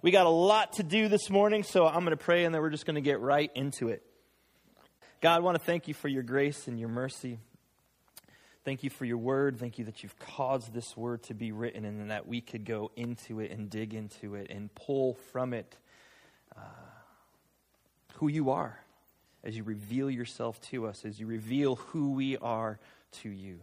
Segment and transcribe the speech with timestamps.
[0.00, 2.62] we got a lot to do this morning, so I'm going to pray and then
[2.62, 4.02] we're just going to get right into it.
[5.20, 7.40] God, I want to thank you for your grace and your mercy.
[8.64, 9.58] Thank you for your word.
[9.58, 12.92] Thank you that you've caused this word to be written and that we could go
[12.94, 15.76] into it and dig into it and pull from it
[16.56, 16.60] uh,
[18.14, 18.78] who you are
[19.42, 22.78] as you reveal yourself to us, as you reveal who we are
[23.22, 23.58] to you.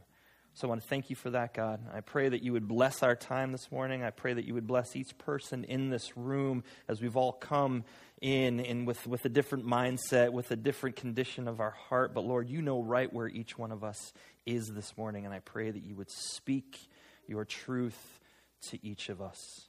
[0.57, 1.81] So I want to thank you for that, God.
[1.93, 4.03] I pray that you would bless our time this morning.
[4.03, 7.83] I pray that you would bless each person in this room as we've all come
[8.21, 12.13] in and with, with a different mindset, with a different condition of our heart.
[12.13, 14.13] But Lord, you know right where each one of us
[14.45, 16.87] is this morning, and I pray that you would speak
[17.27, 18.21] your truth
[18.69, 19.67] to each of us.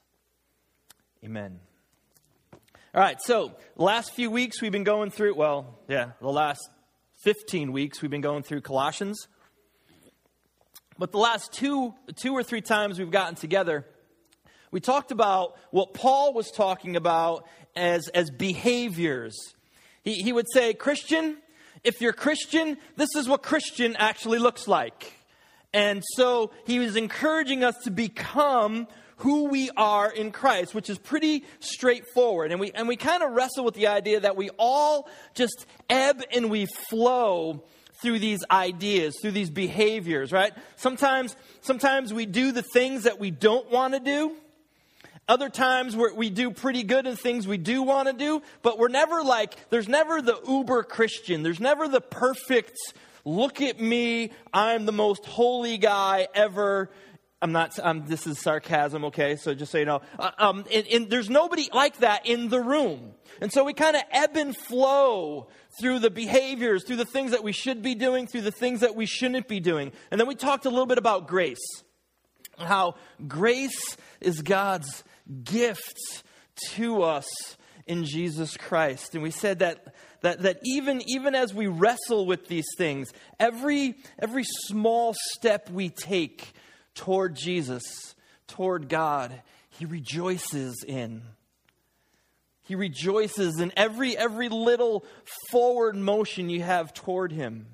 [1.21, 1.59] Amen.
[2.95, 6.61] All right, so last few weeks we've been going through, well, yeah, the last
[7.23, 9.27] 15 weeks we've been going through Colossians.
[10.99, 13.85] But the last two, two or three times we've gotten together,
[14.71, 19.35] we talked about what Paul was talking about as, as behaviors.
[20.03, 21.37] He, he would say, Christian,
[21.83, 25.13] if you're Christian, this is what Christian actually looks like.
[25.73, 30.97] And so he was encouraging us to become who we are in Christ, which is
[30.97, 32.51] pretty straightforward.
[32.51, 36.21] And we, and we kind of wrestle with the idea that we all just ebb
[36.31, 37.63] and we flow
[38.01, 40.53] through these ideas, through these behaviors, right?
[40.75, 44.35] Sometimes, sometimes we do the things that we don't want to do.
[45.27, 48.87] Other times we do pretty good in things we do want to do, but we're
[48.87, 51.43] never like, there's never the uber Christian.
[51.43, 52.77] There's never the perfect,
[53.25, 56.89] look at me, I'm the most holy guy ever.
[57.41, 59.35] I'm not, um, this is sarcasm, okay?
[59.35, 60.01] So just so you know.
[60.17, 63.13] Uh, um, and, and there's nobody like that in the room.
[63.41, 65.47] And so we kind of ebb and flow
[65.79, 68.95] through the behaviors, through the things that we should be doing, through the things that
[68.95, 69.91] we shouldn't be doing.
[70.09, 71.83] And then we talked a little bit about grace.
[72.57, 72.95] How
[73.27, 75.03] grace is God's
[75.43, 76.23] gift
[76.71, 77.27] to us
[77.85, 79.13] in Jesus Christ.
[79.13, 83.95] And we said that that, that even, even as we wrestle with these things, every,
[84.17, 86.53] every small step we take
[86.97, 88.15] toward Jesus,
[88.47, 91.21] toward God, He rejoices in.
[92.63, 95.05] He rejoices in every, every little
[95.49, 97.67] forward motion you have toward Him.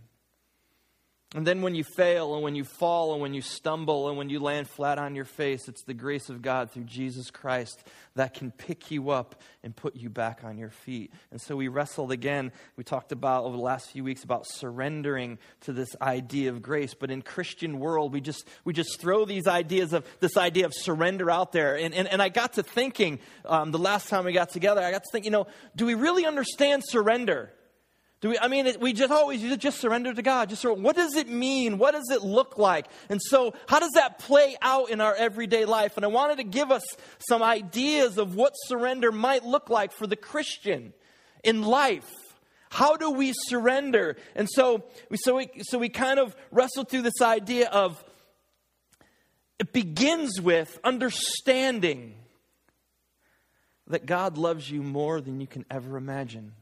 [1.35, 4.29] And then when you fail and when you fall and when you stumble and when
[4.29, 7.83] you land flat on your face, it's the grace of God through Jesus Christ
[8.15, 11.11] that can pick you up and put you back on your feet.
[11.31, 12.51] And so we wrestled again.
[12.75, 16.93] We talked about over the last few weeks about surrendering to this idea of grace.
[16.93, 20.73] But in Christian world, we just we just throw these ideas of this idea of
[20.75, 21.75] surrender out there.
[21.75, 24.91] And and, and I got to thinking um, the last time we got together, I
[24.91, 27.51] got to think, you know, do we really understand surrender?
[28.23, 30.47] Do we, I mean, we just always just surrender to God.
[30.47, 30.81] Just surrender.
[30.81, 31.77] What does it mean?
[31.77, 32.87] What does it look like?
[33.09, 35.97] And so, how does that play out in our everyday life?
[35.97, 36.85] And I wanted to give us
[37.27, 40.93] some ideas of what surrender might look like for the Christian
[41.43, 42.09] in life.
[42.69, 44.15] How do we surrender?
[44.35, 48.01] And so, we, so, we, so we kind of wrestled through this idea of
[49.59, 52.15] it begins with understanding
[53.87, 56.53] that God loves you more than you can ever imagine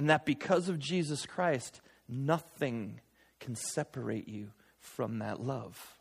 [0.00, 3.02] and that because of Jesus Christ, nothing
[3.38, 5.98] can separate you from that love.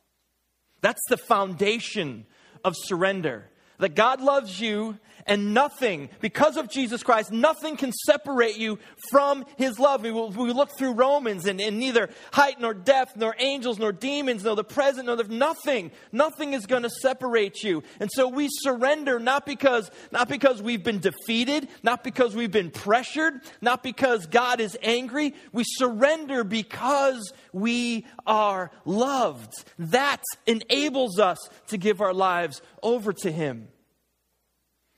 [0.80, 2.26] That's the foundation
[2.64, 3.50] of surrender.
[3.80, 8.80] That God loves you and nothing, because of Jesus Christ, nothing can separate you
[9.12, 10.02] from His love.
[10.02, 14.44] We, we look through Romans and, and, neither height nor depth, nor angels nor demons,
[14.44, 17.84] nor the present, nor the nothing, nothing is going to separate you.
[18.00, 22.72] And so we surrender not because, not because we've been defeated, not because we've been
[22.72, 25.36] pressured, not because God is angry.
[25.52, 29.54] We surrender because we are loved.
[29.78, 31.38] That enables us
[31.68, 33.68] to give our lives over to Him.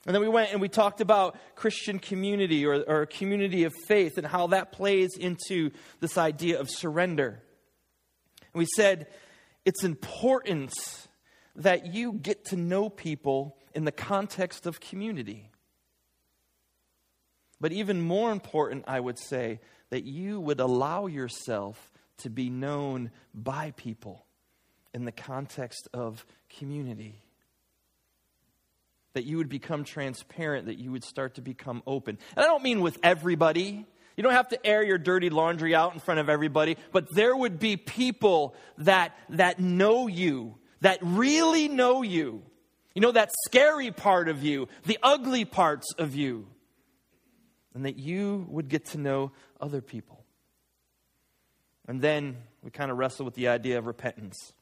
[0.06, 4.18] And then we went and we talked about Christian community or, or community of faith
[4.18, 7.44] and how that plays into this idea of surrender.
[8.53, 9.08] And we said
[9.64, 10.74] it's important
[11.56, 15.50] that you get to know people in the context of community.
[17.59, 19.59] But even more important, I would say,
[19.91, 24.26] that you would allow yourself to be known by people
[24.94, 27.22] in the context of community
[29.13, 32.17] that you would become transparent, that you would start to become open.
[32.35, 33.85] And I don't mean with everybody.
[34.16, 37.35] You don't have to air your dirty laundry out in front of everybody, but there
[37.35, 42.43] would be people that, that know you, that really know you.
[42.93, 46.47] You know, that scary part of you, the ugly parts of you.
[47.73, 49.31] And that you would get to know
[49.61, 50.25] other people.
[51.87, 54.53] And then we kind of wrestle with the idea of repentance.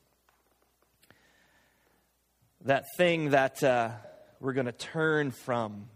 [2.66, 3.63] That thing that.
[3.63, 3.92] Uh,
[4.40, 5.88] we're going to turn from.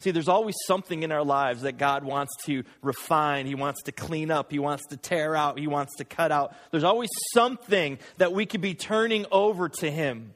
[0.00, 3.46] See, there's always something in our lives that God wants to refine.
[3.46, 4.50] He wants to clean up.
[4.50, 5.60] He wants to tear out.
[5.60, 6.56] He wants to cut out.
[6.72, 10.34] There's always something that we could be turning over to Him.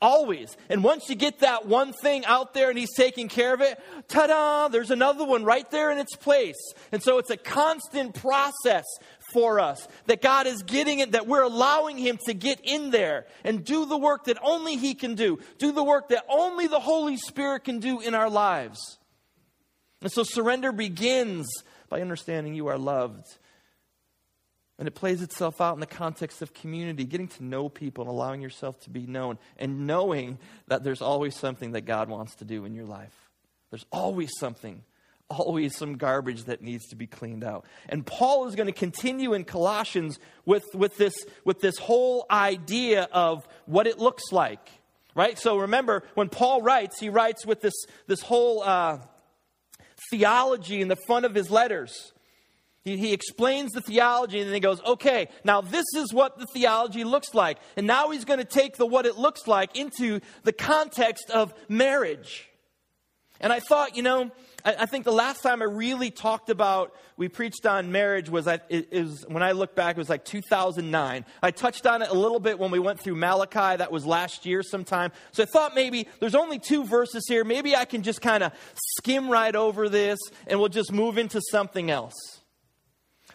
[0.00, 0.56] Always.
[0.68, 3.80] And once you get that one thing out there and He's taking care of it,
[4.08, 6.72] ta da, there's another one right there in its place.
[6.92, 8.84] And so it's a constant process
[9.32, 13.26] for us that God is getting it, that we're allowing Him to get in there
[13.44, 16.80] and do the work that only He can do, do the work that only the
[16.80, 18.98] Holy Spirit can do in our lives.
[20.02, 21.46] And so surrender begins
[21.88, 23.26] by understanding you are loved.
[24.78, 28.10] And it plays itself out in the context of community, getting to know people and
[28.10, 32.44] allowing yourself to be known, and knowing that there's always something that God wants to
[32.44, 33.30] do in your life.
[33.70, 34.82] There's always something
[35.30, 37.64] always some garbage that needs to be cleaned out.
[37.88, 43.08] And Paul is going to continue in Colossians with, with, this, with this whole idea
[43.12, 44.68] of what it looks like.
[45.14, 45.38] Right?
[45.38, 47.74] So remember, when Paul writes, he writes with this,
[48.06, 48.98] this whole uh,
[50.10, 52.12] theology in the front of his letters.
[52.84, 56.46] He, he explains the theology and then he goes, okay, now this is what the
[56.46, 57.58] theology looks like.
[57.76, 61.54] And now he's going to take the what it looks like into the context of
[61.68, 62.48] marriage.
[63.40, 64.30] And I thought, you know,
[64.64, 68.46] I, I, think the last time I really talked about, we preached on marriage was,
[68.46, 71.24] it, it was, when I look back, it was like 2009.
[71.42, 73.76] I touched on it a little bit when we went through Malachi.
[73.76, 75.10] That was last year sometime.
[75.32, 77.44] So I thought maybe there's only two verses here.
[77.44, 78.52] Maybe I can just kind of
[78.98, 82.33] skim right over this and we'll just move into something else.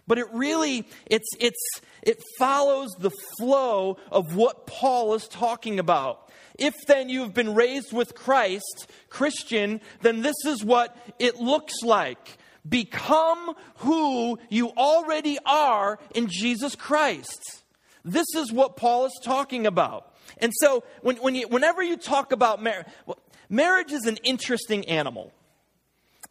[0.09, 1.61] But it really, it's, it's,
[2.01, 6.31] it follows the flow of what Paul is talking about.
[6.57, 12.39] If then you've been raised with Christ, Christian, then this is what it looks like.
[12.67, 17.61] Become who you already are in Jesus Christ.
[18.03, 20.11] This is what Paul is talking about.
[20.39, 24.87] And so, when, when you, whenever you talk about marriage, well, marriage is an interesting
[24.87, 25.31] animal.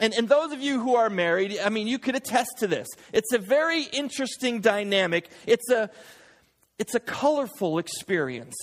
[0.00, 2.86] And, and those of you who are married, I mean, you could attest to this.
[3.12, 5.28] It's a very interesting dynamic.
[5.46, 5.90] It's a,
[6.78, 8.54] it's a colorful experience.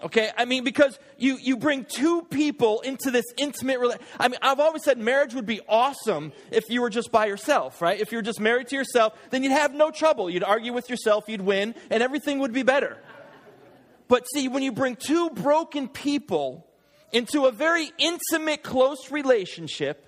[0.00, 4.08] Okay, I mean, because you, you bring two people into this intimate relationship.
[4.20, 7.82] I mean, I've always said marriage would be awesome if you were just by yourself,
[7.82, 7.98] right?
[7.98, 10.30] If you're just married to yourself, then you'd have no trouble.
[10.30, 12.96] You'd argue with yourself, you'd win, and everything would be better.
[14.06, 16.66] But see, when you bring two broken people
[17.12, 20.07] into a very intimate, close relationship,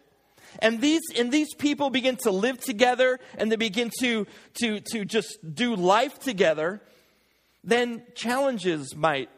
[0.59, 4.27] and these and these people begin to live together and they begin to
[4.61, 6.81] to to just do life together,
[7.65, 9.31] then challenges might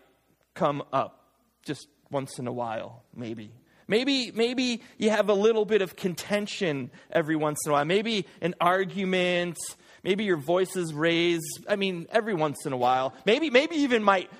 [0.55, 1.27] come up
[1.65, 3.53] just once in a while, maybe.
[3.89, 7.85] Maybe, maybe you have a little bit of contention every once in a while.
[7.85, 9.59] Maybe an argument.
[10.03, 11.67] Maybe your voice is raised.
[11.69, 13.13] I mean, every once in a while.
[13.27, 14.31] Maybe, maybe even might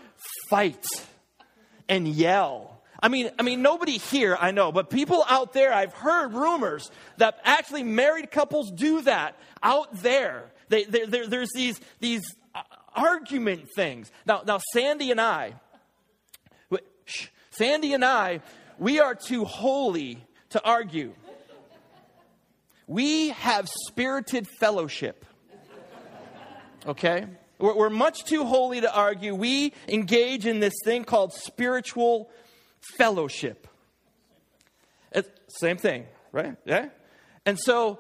[0.49, 0.85] fight
[1.89, 2.72] and yell.
[3.03, 6.91] I mean, I mean, nobody here, I know, but people out there, I've heard rumors
[7.17, 10.53] that actually married couples do that out there.
[10.69, 12.23] They, they, there's these, these
[12.55, 12.63] uh,
[12.95, 14.13] argument things.
[14.25, 15.55] Now, now, Sandy and I,
[17.51, 18.41] Sandy and I,
[18.79, 20.19] we are too holy
[20.51, 21.13] to argue.
[22.87, 25.25] We have spirited fellowship.
[26.87, 27.27] Okay?
[27.59, 29.35] We're, much too holy to argue.
[29.35, 32.29] We engage in this thing called spiritual
[32.97, 33.69] fellowship.
[35.59, 36.57] Same thing, right?
[36.65, 36.89] Yeah?
[37.45, 37.99] And so,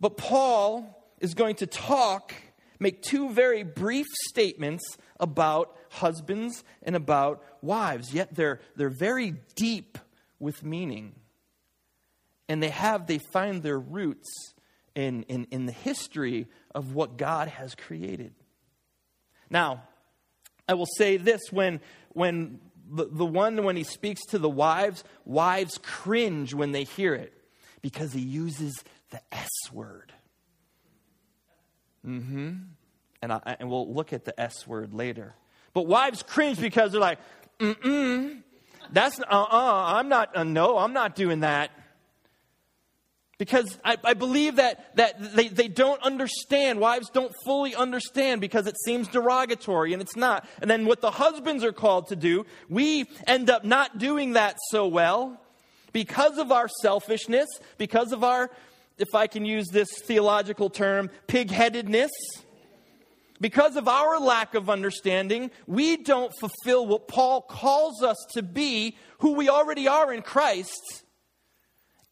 [0.00, 2.34] but Paul is going to talk,
[2.78, 9.98] make two very brief statements about husbands and about wives, yet they're, they're very deep
[10.38, 11.14] with meaning.
[12.48, 14.28] And they have, they find their roots
[14.94, 18.34] in, in, in the history of what God has created.
[19.48, 19.84] Now,
[20.68, 25.04] I will say this when, when the, the one, when he speaks to the wives,
[25.24, 27.32] wives cringe when they hear it
[27.82, 30.12] because he uses the S word.
[32.06, 32.52] Mm hmm.
[33.22, 35.34] And, I, and we'll look at the S word later.
[35.74, 37.18] But wives cringe because they're like,
[37.58, 38.42] mm-mm,
[38.90, 41.70] that's, uh-uh, I'm not, uh, no, I'm not doing that.
[43.40, 46.78] Because I, I believe that, that they, they don't understand.
[46.78, 50.46] Wives don't fully understand because it seems derogatory and it's not.
[50.60, 54.58] And then what the husbands are called to do, we end up not doing that
[54.68, 55.40] so well
[55.94, 58.50] because of our selfishness, because of our,
[58.98, 62.10] if I can use this theological term, pig-headedness
[63.40, 68.98] because of our lack of understanding, we don't fulfill what Paul calls us to be,
[69.20, 71.04] who we already are in Christ,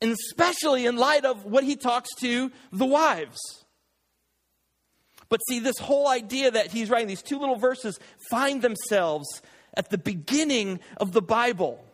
[0.01, 3.39] and especially in light of what he talks to the wives.
[5.29, 7.99] But see, this whole idea that he's writing, these two little verses,
[8.31, 9.43] find themselves
[9.75, 11.85] at the beginning of the Bible.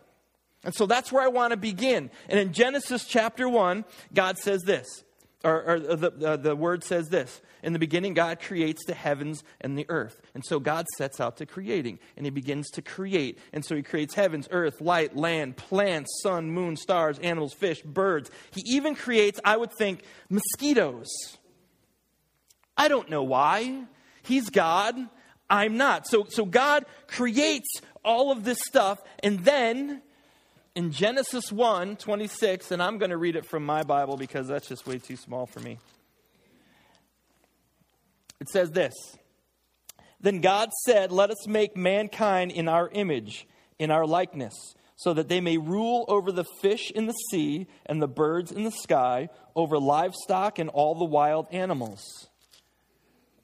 [0.63, 2.09] And so that's where I want to begin.
[2.29, 5.03] And in Genesis chapter 1, God says this,
[5.43, 9.43] or, or the, uh, the word says this In the beginning, God creates the heavens
[9.61, 10.21] and the earth.
[10.33, 13.39] And so God sets out to creating, and He begins to create.
[13.53, 18.29] And so He creates heavens, earth, light, land, plants, sun, moon, stars, animals, fish, birds.
[18.51, 21.07] He even creates, I would think, mosquitoes.
[22.77, 23.85] I don't know why.
[24.23, 24.95] He's God.
[25.49, 26.07] I'm not.
[26.07, 27.67] So, so God creates
[28.03, 30.01] all of this stuff, and then
[30.75, 34.67] in Genesis 1 26, and I'm going to read it from my Bible because that's
[34.67, 35.79] just way too small for me.
[38.39, 38.93] It says this
[40.19, 43.47] Then God said, Let us make mankind in our image,
[43.79, 44.53] in our likeness,
[44.95, 48.63] so that they may rule over the fish in the sea and the birds in
[48.63, 52.29] the sky, over livestock and all the wild animals,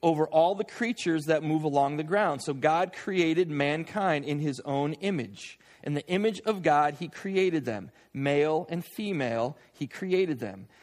[0.02, 2.42] over all the creatures that move along the ground.
[2.42, 5.58] So God created mankind in his own image.
[5.84, 7.90] In the image of God, He created them.
[8.14, 10.68] Male and female, He created them.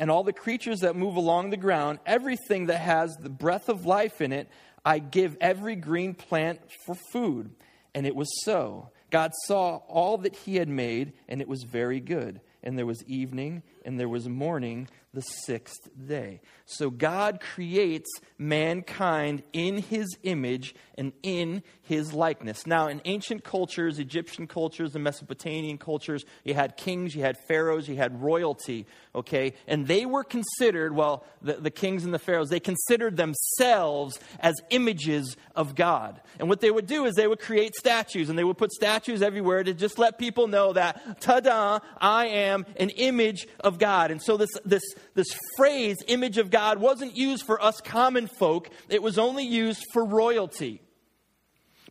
[0.00, 3.84] and all the creatures that move along the ground, everything that has the breath of
[3.84, 4.48] life in it,
[4.82, 7.50] I give every green plant for food.
[7.94, 8.88] And it was so.
[9.10, 12.40] God saw all that he had made, and it was very good.
[12.62, 16.40] And there was evening, and there was morning, the sixth day.
[16.66, 22.64] So God creates mankind in his image and in his likeness.
[22.64, 27.88] Now, in ancient cultures, Egyptian cultures, and Mesopotamian cultures, you had kings, you had pharaohs,
[27.88, 29.54] you had royalty, okay?
[29.66, 34.54] And they were considered, well, the, the kings and the pharaohs, they considered themselves as
[34.70, 36.20] images of God.
[36.38, 39.22] And what they would do is they would create statues, and they would put statues
[39.22, 44.12] everywhere to just let people know that, ta da, I am an image of God.
[44.12, 44.82] And so this, this
[45.14, 49.84] this phrase, image of God, wasn't used for us common folk, it was only used
[49.92, 50.80] for royalty.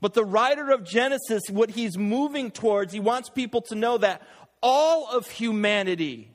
[0.02, 4.22] But the writer of Genesis, what he's moving towards, he wants people to know that
[4.62, 6.32] all of humanity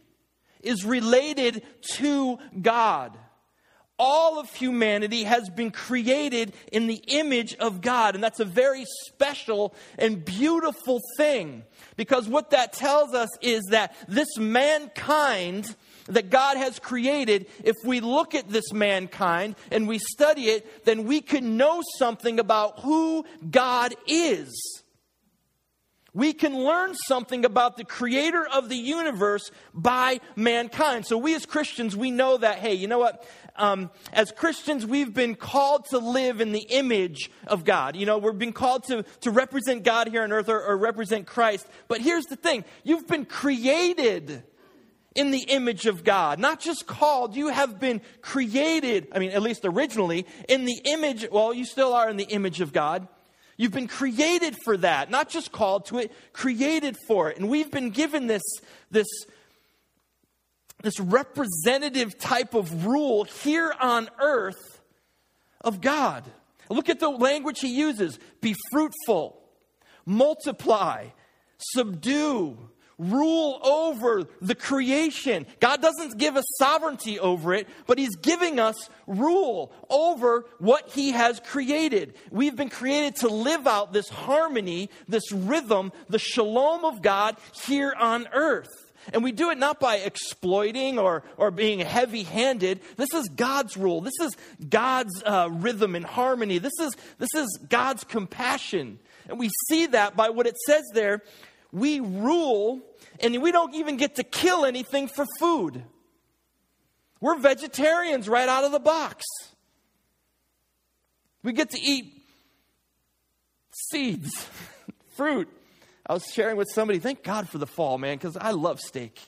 [0.63, 1.63] is related
[1.95, 3.17] to God.
[3.97, 8.17] All of humanity has been created in the image of God.
[8.17, 11.63] And that's a very special and beautiful thing.
[11.97, 18.01] Because what that tells us is that this mankind that God has created, if we
[18.01, 23.25] look at this mankind and we study it, then we can know something about who
[23.51, 24.53] God is.
[26.13, 31.07] We can learn something about the creator of the universe by mankind.
[31.07, 33.27] So, we as Christians, we know that, hey, you know what?
[33.57, 37.97] Um, as Christians, we've been called to live in the image of God.
[37.97, 41.27] You know, we're being called to, to represent God here on earth or, or represent
[41.27, 41.67] Christ.
[41.89, 44.45] But here's the thing you've been created
[45.15, 46.39] in the image of God.
[46.39, 51.27] Not just called, you have been created, I mean, at least originally, in the image,
[51.31, 53.07] well, you still are in the image of God.
[53.57, 57.39] You've been created for that, not just called to it, created for it.
[57.39, 58.43] And we've been given this,
[58.91, 59.07] this,
[60.83, 64.81] this representative type of rule here on earth
[65.61, 66.25] of God.
[66.69, 69.41] Look at the language he uses be fruitful,
[70.05, 71.09] multiply,
[71.59, 72.59] subdue,
[72.99, 75.47] rule over the creation.
[75.61, 81.13] God doesn't give us sovereignty over it, but He's giving us rule over what He
[81.13, 82.15] has created.
[82.31, 87.37] We've been created to live out this harmony, this rhythm, the shalom of God
[87.67, 88.69] here on earth.
[89.13, 92.81] And we do it not by exploiting or, or being heavy handed.
[92.97, 94.01] This is God's rule.
[94.01, 94.35] This is
[94.67, 96.59] God's uh, rhythm and harmony.
[96.59, 98.99] This is, this is God's compassion.
[99.29, 101.23] And we see that by what it says there
[101.75, 102.81] we rule
[103.21, 105.83] and we don't even get to kill anything for food.
[107.21, 109.25] We're vegetarians right out of the box.
[111.43, 112.23] We get to eat
[113.91, 114.31] seeds,
[115.17, 115.49] fruit.
[116.07, 119.21] I was sharing with somebody, thank God for the fall, man, because I love steak.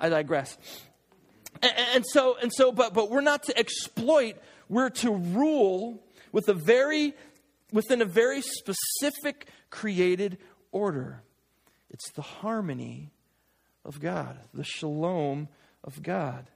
[0.00, 0.56] I digress.
[1.62, 4.36] And, and, so, and so, but but we're not to exploit,
[4.70, 6.02] we're to rule
[6.32, 7.12] with a very
[7.70, 10.38] within a very specific created
[10.72, 11.22] order.
[11.90, 13.12] It's the harmony
[13.84, 15.48] of God, the shalom
[15.82, 16.48] of God.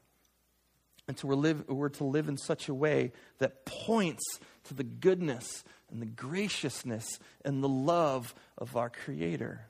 [1.06, 4.22] And so we're, live, we're to live in such a way that points
[4.64, 9.66] to the goodness and the graciousness and the love of our Creator.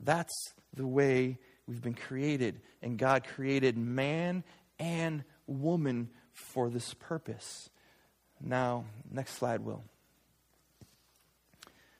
[0.00, 0.32] That's
[0.74, 2.60] the way we've been created.
[2.80, 4.44] And God created man
[4.78, 7.68] and woman for this purpose.
[8.40, 9.84] Now, next slide, Will.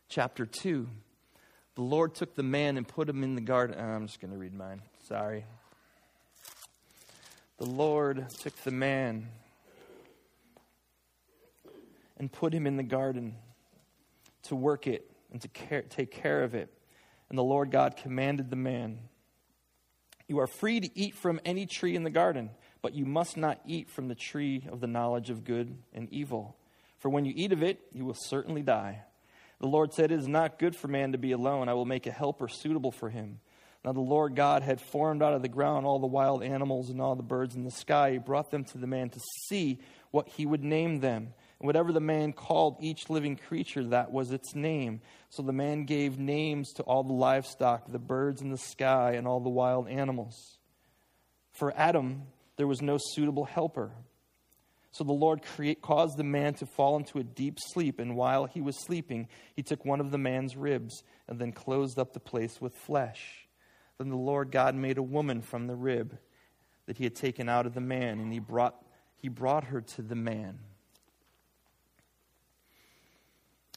[0.08, 0.88] Chapter 2.
[1.74, 3.76] The Lord took the man and put him in the garden.
[3.78, 4.82] Oh, I'm just going to read mine.
[5.08, 5.46] Sorry.
[7.56, 9.28] The Lord took the man
[12.18, 13.36] and put him in the garden
[14.44, 16.72] to work it and to care, take care of it.
[17.30, 18.98] And the Lord God commanded the man,
[20.28, 22.50] You are free to eat from any tree in the garden,
[22.82, 26.56] but you must not eat from the tree of the knowledge of good and evil.
[26.98, 29.04] For when you eat of it, you will certainly die.
[29.62, 31.68] The Lord said, It is not good for man to be alone.
[31.68, 33.38] I will make a helper suitable for him.
[33.84, 37.00] Now the Lord God had formed out of the ground all the wild animals and
[37.00, 38.10] all the birds in the sky.
[38.10, 39.78] He brought them to the man to see
[40.10, 41.32] what he would name them.
[41.60, 45.00] And whatever the man called each living creature, that was its name.
[45.30, 49.28] So the man gave names to all the livestock, the birds in the sky, and
[49.28, 50.58] all the wild animals.
[51.52, 52.22] For Adam,
[52.56, 53.92] there was no suitable helper.
[54.92, 58.44] So the Lord create, caused the man to fall into a deep sleep, and while
[58.44, 62.20] he was sleeping, he took one of the man's ribs and then closed up the
[62.20, 63.48] place with flesh.
[63.96, 66.18] Then the Lord God made a woman from the rib
[66.86, 68.76] that he had taken out of the man, and he brought,
[69.16, 70.58] he brought her to the man.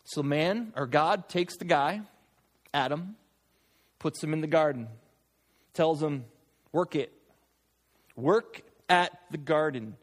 [0.04, 2.02] So, man, or God, takes the guy,
[2.74, 3.16] Adam,
[4.00, 4.88] puts him in the garden,
[5.74, 6.26] tells him,
[6.72, 7.12] work it.
[8.18, 9.96] Work at the garden.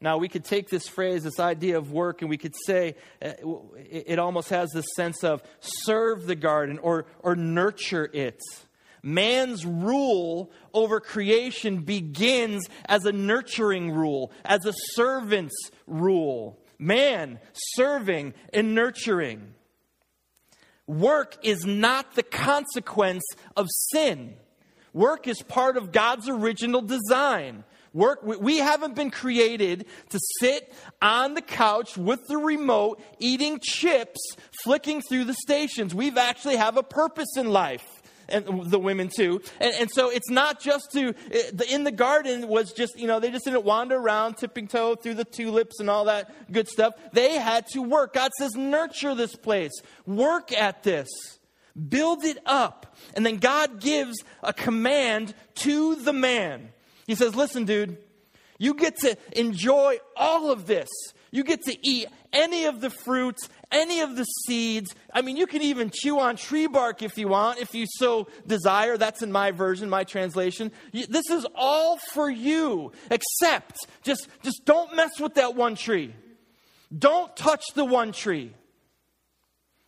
[0.00, 3.32] Now, we could take this phrase, this idea of work, and we could say uh,
[3.76, 8.40] it almost has this sense of serve the garden or, or nurture it.
[9.02, 18.34] Man's rule over creation begins as a nurturing rule, as a servant's rule man serving
[18.52, 19.54] and nurturing.
[20.86, 23.24] Work is not the consequence
[23.56, 24.34] of sin.
[24.92, 27.64] Work is part of God's original design.
[27.94, 34.20] Work, we haven't been created to sit on the couch with the remote, eating chips,
[34.64, 35.94] flicking through the stations.
[35.94, 37.86] We've actually have a purpose in life
[38.28, 39.40] and the women too.
[39.60, 41.14] And, and so it's not just to,
[41.70, 45.14] in the garden was just, you know, they just didn't wander around tipping toe through
[45.14, 46.94] the tulips and all that good stuff.
[47.12, 48.14] They had to work.
[48.14, 49.72] God says, nurture this place,
[50.04, 51.08] work at this,
[51.88, 52.96] build it up.
[53.14, 56.70] And then God gives a command to the man.
[57.06, 57.98] He says, listen, dude,
[58.58, 60.88] you get to enjoy all of this.
[61.30, 64.94] You get to eat any of the fruits, any of the seeds.
[65.12, 68.28] I mean, you can even chew on tree bark if you want, if you so
[68.46, 68.96] desire.
[68.96, 70.70] That's in my version, my translation.
[70.92, 76.14] This is all for you, except just, just don't mess with that one tree.
[76.96, 78.54] Don't touch the one tree.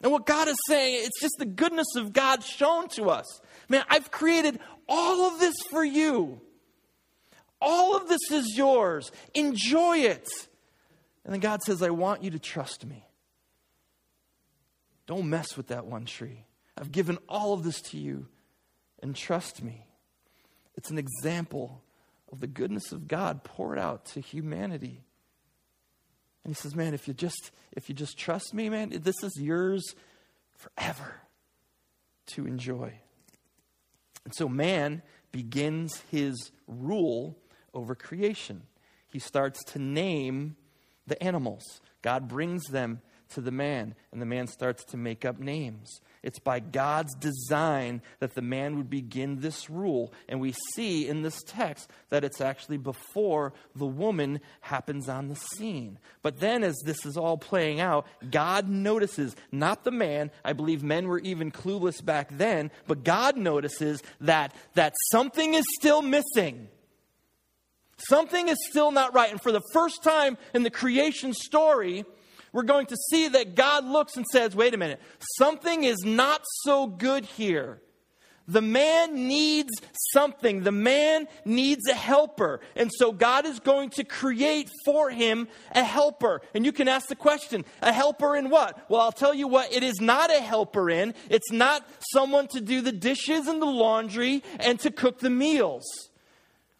[0.03, 3.41] And what God is saying, it's just the goodness of God shown to us.
[3.69, 6.41] Man, I've created all of this for you.
[7.61, 9.11] All of this is yours.
[9.35, 10.29] Enjoy it.
[11.25, 13.05] And then God says, I want you to trust me.
[15.07, 16.45] Don't mess with that one tree.
[16.79, 18.27] I've given all of this to you,
[19.03, 19.87] and trust me.
[20.77, 21.83] It's an example
[22.31, 25.05] of the goodness of God poured out to humanity.
[26.45, 29.41] And he says, Man, if you just if you just trust me, man, this is
[29.41, 29.95] yours
[30.55, 31.23] forever
[32.27, 32.93] to enjoy.
[34.25, 37.39] And so man begins his rule
[37.77, 38.63] over creation.
[39.09, 40.57] He starts to name
[41.07, 41.63] the animals.
[42.03, 46.01] God brings them to the man, and the man starts to make up names.
[46.23, 50.13] It's by God's design that the man would begin this rule.
[50.29, 55.35] And we see in this text that it's actually before the woman happens on the
[55.35, 55.99] scene.
[56.23, 60.83] But then, as this is all playing out, God notices, not the man, I believe
[60.83, 66.69] men were even clueless back then, but God notices that, that something is still missing.
[67.99, 69.31] Something is still not right.
[69.31, 72.05] And for the first time in the creation story,
[72.53, 75.01] we're going to see that God looks and says, wait a minute,
[75.39, 77.81] something is not so good here.
[78.49, 79.73] The man needs
[80.13, 80.63] something.
[80.63, 82.61] The man needs a helper.
[82.77, 86.43] And so God is going to create for him a helper.
[86.55, 88.89] And you can ask the question, a helper in what?
[88.89, 91.15] Well, I'll tell you what, it is not a helper in.
[91.29, 95.85] It's not someone to do the dishes and the laundry and to cook the meals.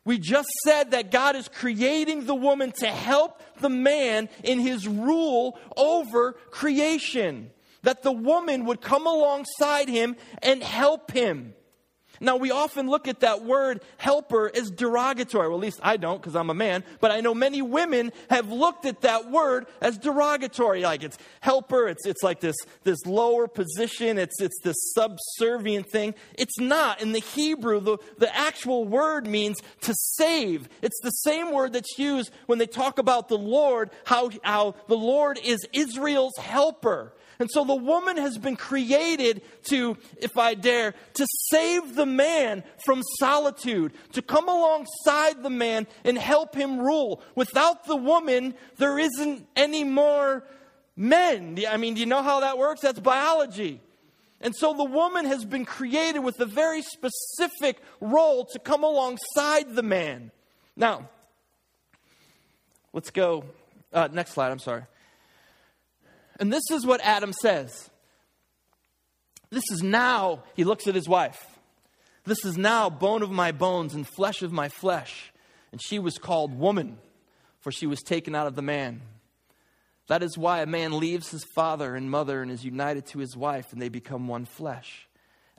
[0.07, 4.87] We just said that God is creating the woman to help the man in his
[4.87, 7.51] rule over creation.
[7.83, 11.55] That the woman would come alongside him and help him.
[12.21, 15.49] Now, we often look at that word helper as derogatory.
[15.49, 18.51] Well, at least I don't because I'm a man, but I know many women have
[18.51, 20.83] looked at that word as derogatory.
[20.83, 26.15] Like it's helper, it's, it's like this, this lower position, it's, it's this subservient thing.
[26.35, 27.01] It's not.
[27.01, 30.69] In the Hebrew, the, the actual word means to save.
[30.83, 34.97] It's the same word that's used when they talk about the Lord, how, how the
[34.97, 37.13] Lord is Israel's helper.
[37.39, 42.65] And so the woman has been created to, if I dare, to save the man
[42.85, 47.21] from solitude, to come alongside the man and help him rule.
[47.35, 50.45] Without the woman, there isn't any more
[50.97, 51.59] men.
[51.69, 52.81] I mean, do you know how that works?
[52.81, 53.81] That's biology.
[54.41, 59.75] And so the woman has been created with a very specific role to come alongside
[59.75, 60.31] the man.
[60.77, 61.09] Now,
[62.93, 63.45] let's go.
[63.93, 64.83] Uh, next slide, I'm sorry.
[66.39, 67.91] And this is what Adam says.
[69.51, 71.45] This is now, he looks at his wife.
[72.25, 75.33] This is now bone of my bones and flesh of my flesh.
[75.73, 76.99] And she was called woman,
[77.61, 79.01] for she was taken out of the man.
[80.09, 83.37] That is why a man leaves his father and mother and is united to his
[83.37, 85.09] wife, and they become one flesh.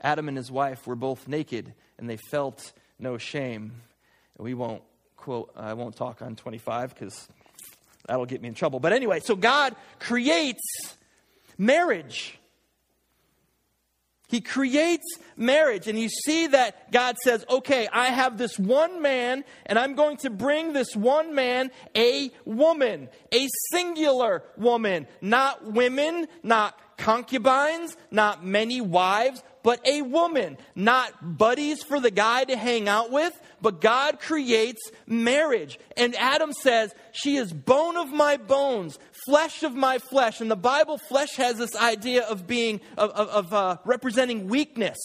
[0.01, 3.81] Adam and his wife were both naked, and they felt no shame.
[4.37, 4.83] And We won't
[5.15, 7.27] quote, I won't talk on 25 because
[8.07, 8.79] That'll get me in trouble.
[8.79, 10.63] But anyway, so God creates
[11.57, 12.39] marriage.
[14.29, 15.05] He creates
[15.37, 19.95] marriage, and you see that God says, Okay, I have this one man, and I'm
[19.95, 27.95] going to bring this one man a woman, a singular woman, not women, not concubines,
[28.11, 33.39] not many wives, but a woman, not buddies for the guy to hang out with,
[33.61, 35.79] but God creates marriage.
[35.95, 40.39] And Adam says, She is bone of my bones, flesh of my flesh.
[40.39, 44.97] And the Bible, flesh has this idea of being, of, of, of uh, representing weakness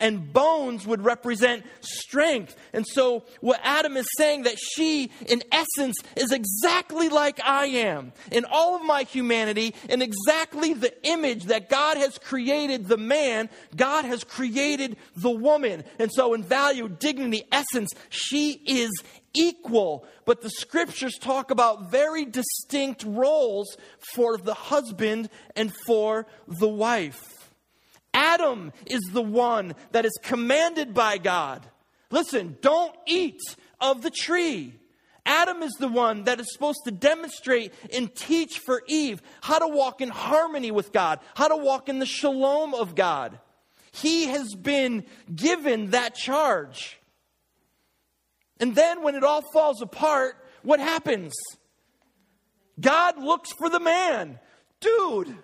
[0.00, 2.56] and bones would represent strength.
[2.72, 8.12] And so, what Adam is saying that she, in essence, is exactly like I am
[8.30, 13.48] in all of my humanity, in exactly the image that God has created the man,
[13.74, 15.84] God has created the woman.
[15.98, 18.90] And so, in value, dignity, essence, she is
[19.34, 20.06] equal.
[20.24, 23.76] But the scriptures talk about very distinct roles
[24.14, 27.35] for the husband and for the wife.
[28.16, 31.66] Adam is the one that is commanded by God.
[32.10, 33.40] Listen, don't eat
[33.78, 34.72] of the tree.
[35.26, 39.68] Adam is the one that is supposed to demonstrate and teach for Eve how to
[39.68, 43.38] walk in harmony with God, how to walk in the shalom of God.
[43.92, 46.98] He has been given that charge.
[48.58, 51.34] And then when it all falls apart, what happens?
[52.80, 54.38] God looks for the man.
[54.80, 55.36] Dude,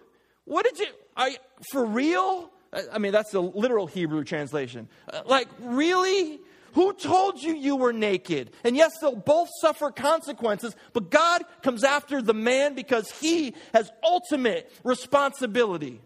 [0.45, 0.87] what did you,
[1.19, 1.39] are you,
[1.71, 2.51] for real?
[2.73, 4.89] I mean, that's the literal Hebrew translation.
[5.13, 6.41] Uh, like, really?
[6.75, 8.53] Who told you you were naked?
[8.65, 13.91] And yes, they'll both suffer consequences, but God comes after the man because he has
[14.03, 16.01] ultimate responsibility.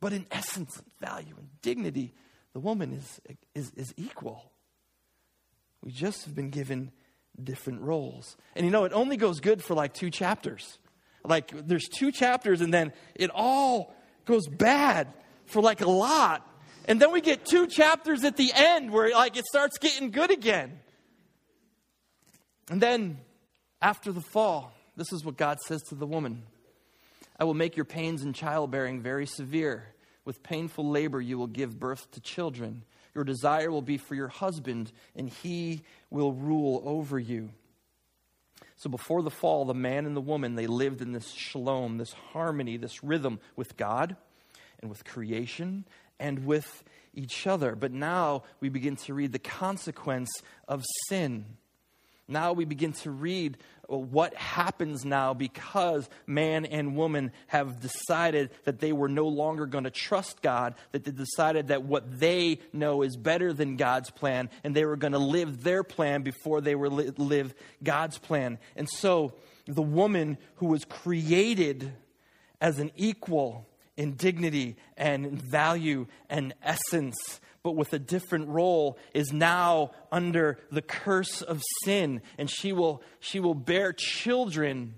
[0.00, 2.12] But in essence, value and dignity,
[2.52, 3.20] the woman is,
[3.54, 4.52] is, is equal.
[5.82, 6.92] We just have been given
[7.42, 8.36] different roles.
[8.54, 10.78] And you know, it only goes good for like two chapters.
[11.24, 15.08] Like, there's two chapters, and then it all goes bad
[15.46, 16.48] for like a lot.
[16.86, 20.30] And then we get two chapters at the end where like it starts getting good
[20.30, 20.80] again.
[22.70, 23.18] And then
[23.80, 26.42] after the fall, this is what God says to the woman
[27.38, 29.88] I will make your pains in childbearing very severe.
[30.24, 32.84] With painful labor, you will give birth to children.
[33.14, 37.50] Your desire will be for your husband, and he will rule over you.
[38.76, 42.12] So before the fall, the man and the woman, they lived in this shalom, this
[42.32, 44.16] harmony, this rhythm with God
[44.80, 45.84] and with creation
[46.18, 47.74] and with each other.
[47.76, 50.30] But now we begin to read the consequence
[50.66, 51.44] of sin.
[52.32, 53.58] Now we begin to read
[53.90, 59.66] uh, what happens now because man and woman have decided that they were no longer
[59.66, 64.10] going to trust God, that they decided that what they know is better than God's
[64.10, 68.18] plan, and they were going to live their plan before they were li- live God's
[68.18, 68.58] plan.
[68.76, 69.34] And so
[69.66, 71.92] the woman who was created
[72.60, 73.66] as an equal
[73.96, 80.82] in dignity and value and essence but with a different role, is now under the
[80.82, 82.20] curse of sin.
[82.38, 84.94] And she will, she will bear children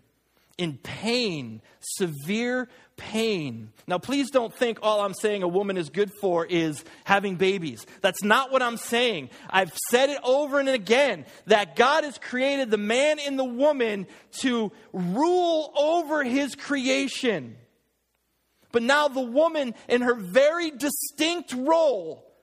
[0.57, 3.73] in pain, severe pain.
[3.87, 7.85] Now, please don't think all I'm saying a woman is good for is having babies.
[8.01, 9.31] That's not what I'm saying.
[9.51, 14.07] I've said it over and again that God has created the man and the woman
[14.41, 17.57] to rule over his creation.
[18.73, 22.34] But now the woman, in her very distinct role,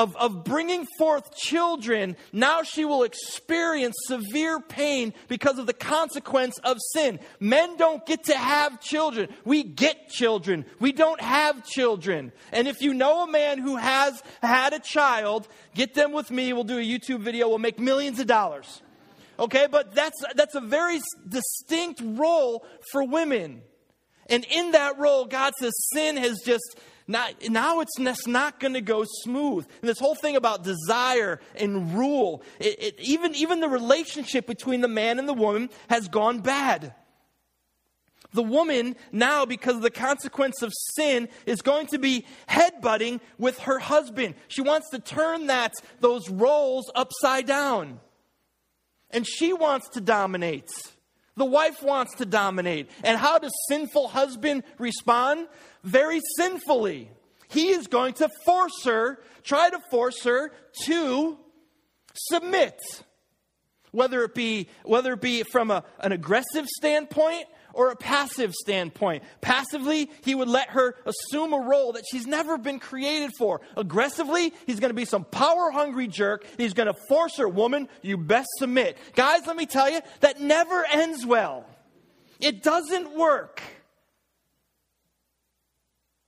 [0.00, 6.56] of, of bringing forth children, now she will experience severe pain because of the consequence
[6.64, 7.20] of sin.
[7.38, 9.28] Men don't get to have children.
[9.44, 10.64] We get children.
[10.78, 12.32] We don't have children.
[12.50, 16.54] And if you know a man who has had a child, get them with me.
[16.54, 17.50] We'll do a YouTube video.
[17.50, 18.80] We'll make millions of dollars.
[19.38, 23.60] Okay, but that's, that's a very distinct role for women.
[24.30, 26.78] And in that role, God says sin has just
[27.10, 29.66] not, now it's not going to go smooth.
[29.80, 34.80] And this whole thing about desire and rule, it, it, even, even the relationship between
[34.80, 36.94] the man and the woman has gone bad.
[38.32, 43.58] The woman now, because of the consequence of sin, is going to be headbutting with
[43.60, 44.36] her husband.
[44.46, 47.98] She wants to turn that, those roles upside down.
[49.10, 50.70] And she wants to dominate.
[51.36, 52.88] The wife wants to dominate.
[53.02, 55.48] And how does sinful husband respond?
[55.82, 57.10] Very sinfully.
[57.48, 60.52] He is going to force her, try to force her
[60.84, 61.38] to
[62.14, 62.78] submit.
[63.92, 69.22] Whether it be, whether it be from a, an aggressive standpoint or a passive standpoint.
[69.40, 73.60] Passively, he would let her assume a role that she's never been created for.
[73.76, 76.44] Aggressively, he's going to be some power hungry jerk.
[76.56, 78.96] He's going to force her, woman, you best submit.
[79.14, 81.64] Guys, let me tell you, that never ends well.
[82.40, 83.62] It doesn't work.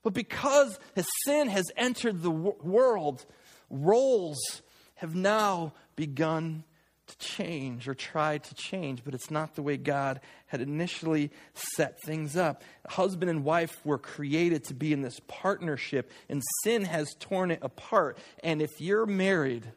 [0.03, 3.25] But because his sin has entered the world,
[3.71, 4.63] roles
[4.97, 6.65] have now begun
[7.07, 12.01] to change or try to change, but it's not the way God had initially set
[12.03, 12.63] things up.
[12.89, 17.59] Husband and wife were created to be in this partnership, and sin has torn it
[17.63, 18.19] apart.
[18.43, 19.73] And if you're married,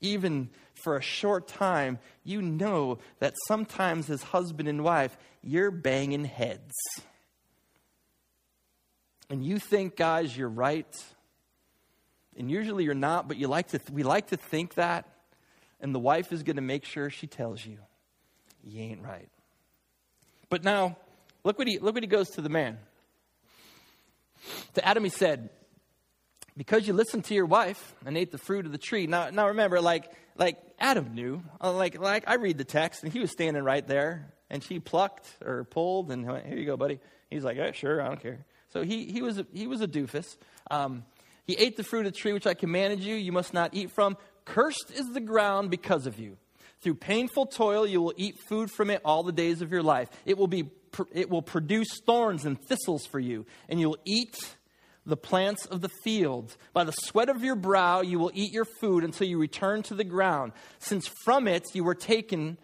[0.00, 0.50] even
[0.82, 6.72] for a short time, you know that sometimes as husband and wife, you're banging heads
[9.30, 11.04] and you think, guys, you're right,
[12.36, 15.08] and usually you're not, but you like to th- we like to think that,
[15.80, 17.78] and the wife is going to make sure she tells you,
[18.62, 19.28] you ain't right.
[20.48, 20.96] But now,
[21.42, 22.78] look what he look what he goes to the man.
[24.74, 25.50] To Adam, he said,
[26.56, 29.48] "Because you listened to your wife and ate the fruit of the tree." Now, now
[29.48, 33.30] remember, like like Adam knew, uh, like like I read the text, and he was
[33.30, 37.44] standing right there, and she plucked or pulled, and went, "Here you go, buddy." He's
[37.44, 40.36] like, "Yeah, sure, I don't care." So he, he, was, a, he was a doofus.
[40.68, 41.04] Um,
[41.46, 43.92] he ate the fruit of the tree which I commanded you, you must not eat
[43.92, 44.16] from.
[44.44, 46.36] Cursed is the ground because of you.
[46.80, 50.10] Through painful toil, you will eat food from it all the days of your life.
[50.26, 50.70] It will, be,
[51.12, 54.34] it will produce thorns and thistles for you, and you will eat
[55.06, 56.56] the plants of the field.
[56.72, 59.94] By the sweat of your brow, you will eat your food until you return to
[59.94, 62.58] the ground, since from it you were taken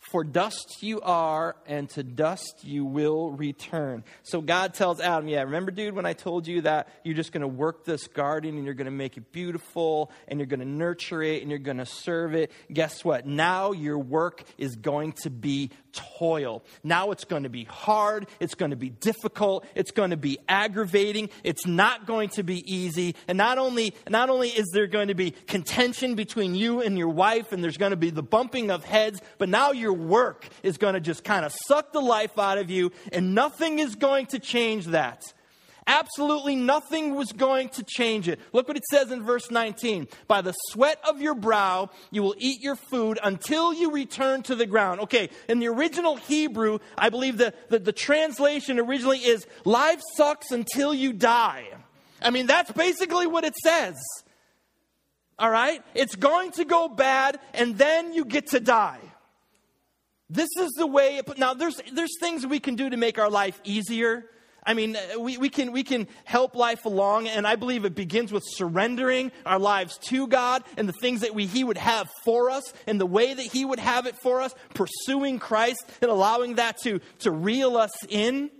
[0.00, 4.02] for dust you are, and to dust you will return.
[4.22, 7.42] So God tells Adam, Yeah, remember, dude, when I told you that you're just going
[7.42, 10.66] to work this garden and you're going to make it beautiful and you're going to
[10.66, 12.50] nurture it and you're going to serve it?
[12.72, 13.26] Guess what?
[13.26, 16.64] Now your work is going to be toil.
[16.82, 18.26] Now it's going to be hard.
[18.38, 19.66] It's going to be difficult.
[19.74, 21.30] It's going to be aggravating.
[21.44, 23.14] It's not going to be easy.
[23.28, 27.08] And not only, not only is there going to be contention between you and your
[27.08, 30.78] wife, and there's going to be the bumping of heads, but now your work is
[30.78, 34.26] going to just kind of suck the life out of you, and nothing is going
[34.26, 35.22] to change that.
[35.86, 38.38] Absolutely nothing was going to change it.
[38.52, 40.06] Look what it says in verse 19.
[40.28, 44.54] By the sweat of your brow, you will eat your food until you return to
[44.54, 45.00] the ground.
[45.00, 50.52] Okay, in the original Hebrew, I believe the, the, the translation originally is life sucks
[50.52, 51.64] until you die.
[52.22, 53.96] I mean, that's basically what it says.
[55.40, 55.82] All right?
[55.94, 59.00] It's going to go bad, and then you get to die.
[60.30, 61.16] This is the way.
[61.16, 64.26] It, now, there's, there's things we can do to make our life easier.
[64.64, 67.96] I mean, uh, we, we, can, we can help life along, and I believe it
[67.96, 72.08] begins with surrendering our lives to God and the things that we, He would have
[72.24, 76.10] for us and the way that He would have it for us, pursuing Christ and
[76.10, 78.50] allowing that to, to reel us in.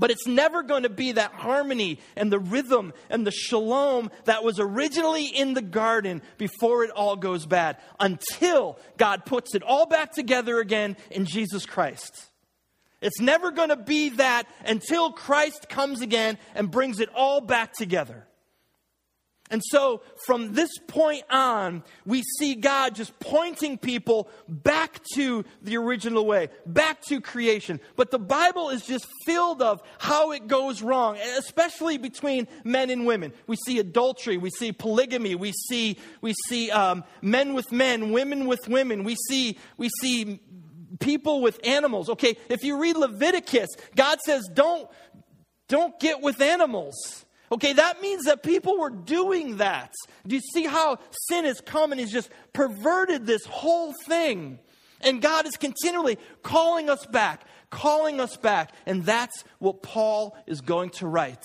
[0.00, 4.42] But it's never going to be that harmony and the rhythm and the shalom that
[4.42, 9.84] was originally in the garden before it all goes bad until God puts it all
[9.84, 12.28] back together again in Jesus Christ.
[13.02, 17.74] It's never going to be that until Christ comes again and brings it all back
[17.74, 18.26] together.
[19.50, 25.76] And so, from this point on, we see God just pointing people back to the
[25.76, 27.80] original way, back to creation.
[27.96, 33.06] But the Bible is just filled of how it goes wrong, especially between men and
[33.06, 33.32] women.
[33.48, 38.46] We see adultery, we see polygamy, we see we see um, men with men, women
[38.46, 39.02] with women.
[39.02, 40.40] We see we see
[41.00, 42.08] people with animals.
[42.10, 44.88] Okay, if you read Leviticus, God says, don't,
[45.68, 47.24] don't get with animals.
[47.52, 49.92] Okay, that means that people were doing that.
[50.26, 54.60] Do you see how sin has come and has just perverted this whole thing?
[55.00, 58.72] And God is continually calling us back, calling us back.
[58.86, 61.44] And that's what Paul is going to write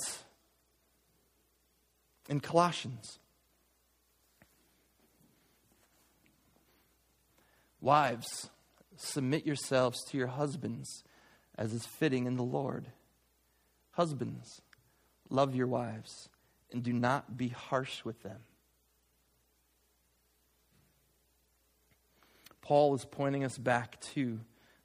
[2.30, 3.20] in Colossians.
[7.82, 8.50] Wives,
[8.98, 11.04] submit yourselves to your husbands
[11.58, 12.88] as is fitting in the Lord.
[13.92, 14.62] Husbands,
[15.30, 16.30] love your wives
[16.72, 18.40] and do not be harsh with them.
[22.62, 24.40] Paul is pointing us back to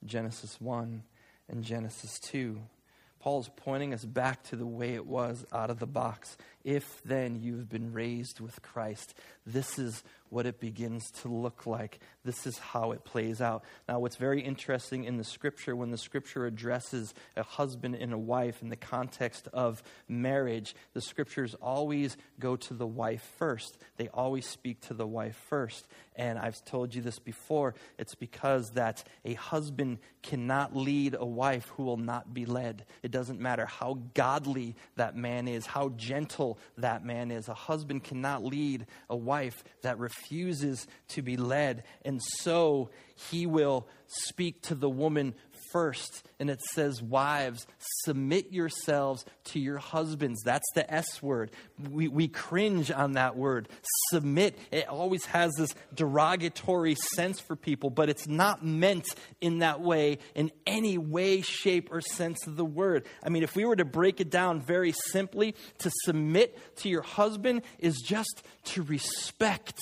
[0.04, 1.02] Genesis 1
[1.48, 2.60] and Genesis 2.
[3.20, 6.36] Paul is pointing us back to the way it was out of the box.
[6.64, 9.14] If then you've been raised with Christ,
[9.46, 11.98] this is what it begins to look like.
[12.24, 13.64] This is how it plays out.
[13.88, 18.18] Now, what's very interesting in the scripture, when the scripture addresses a husband and a
[18.18, 23.76] wife in the context of marriage, the scriptures always go to the wife first.
[23.96, 25.86] They always speak to the wife first.
[26.14, 27.74] And I've told you this before.
[27.98, 32.84] It's because that a husband cannot lead a wife who will not be led.
[33.02, 37.48] It doesn't matter how godly that man is, how gentle that man is.
[37.48, 41.84] A husband cannot lead a wife that refuses to be led.
[42.04, 42.90] And so
[43.30, 45.34] he will speak to the woman
[45.72, 46.26] first.
[46.38, 47.66] And it says, Wives,
[48.04, 50.42] submit yourselves to your husbands.
[50.44, 51.50] That's the S word.
[51.90, 53.68] We, we cringe on that word.
[54.10, 54.58] Submit.
[54.70, 59.06] It always has this derogatory sense for people, but it's not meant
[59.40, 63.06] in that way, in any way, shape, or sense of the word.
[63.22, 67.02] I mean, if we were to break it down very simply, to submit to your
[67.02, 69.78] husband is just to respect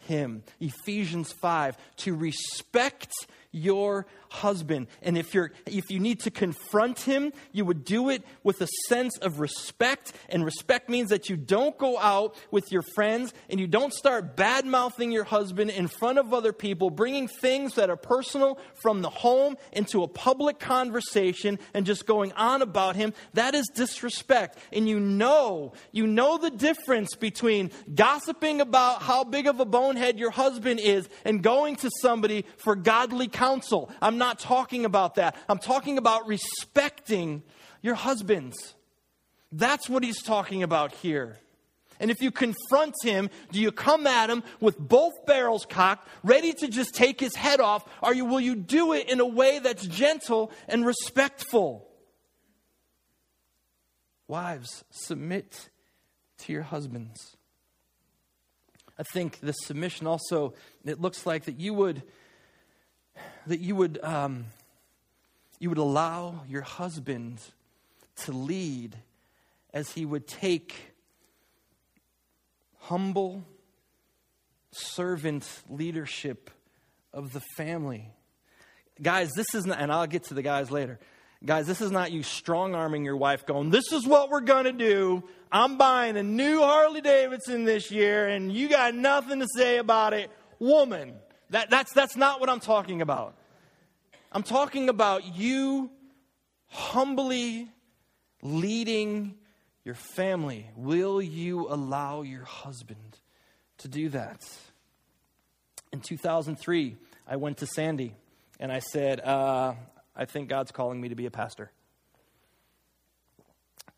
[0.00, 0.42] him.
[0.60, 3.12] Ephesians 5, to respect
[3.54, 4.88] your husband.
[5.00, 8.68] And if you're if you need to confront him, you would do it with a
[8.88, 10.12] sense of respect.
[10.28, 14.36] And respect means that you don't go out with your friends and you don't start
[14.36, 19.02] bad mouthing your husband in front of other people, bringing things that are personal from
[19.02, 23.14] the home into a public conversation and just going on about him.
[23.34, 24.58] That is disrespect.
[24.72, 30.18] And you know, you know the difference between gossiping about how big of a bonehead
[30.18, 33.90] your husband is and going to somebody for godly counsel.
[34.00, 35.36] I'm not talking about that.
[35.48, 37.42] I'm talking about respecting
[37.82, 38.74] your husbands.
[39.52, 41.38] That's what he's talking about here.
[42.00, 46.52] And if you confront him, do you come at him with both barrels cocked, ready
[46.54, 47.84] to just take his head off?
[48.02, 51.86] Or you, will you do it in a way that's gentle and respectful?
[54.26, 55.68] Wives, submit
[56.38, 57.36] to your husbands.
[58.98, 60.54] I think the submission also,
[60.84, 62.02] it looks like that you would
[63.46, 64.46] that you would, um,
[65.58, 67.40] you would allow your husband
[68.24, 68.96] to lead
[69.72, 70.74] as he would take
[72.78, 73.44] humble
[74.72, 76.50] servant leadership
[77.12, 78.10] of the family.
[79.00, 80.98] Guys, this is not, and I'll get to the guys later.
[81.44, 84.64] Guys, this is not you strong arming your wife going, This is what we're going
[84.64, 85.24] to do.
[85.52, 90.14] I'm buying a new Harley Davidson this year, and you got nothing to say about
[90.14, 90.30] it.
[90.58, 91.14] Woman,
[91.50, 93.34] that, that's, that's not what I'm talking about.
[94.32, 95.90] I'm talking about you
[96.66, 97.68] humbly
[98.42, 99.34] leading
[99.84, 100.70] your family.
[100.76, 103.18] Will you allow your husband
[103.78, 104.40] to do that?
[105.92, 106.96] In 2003,
[107.28, 108.14] I went to Sandy
[108.58, 109.74] and I said, uh,
[110.16, 111.70] I think God's calling me to be a pastor.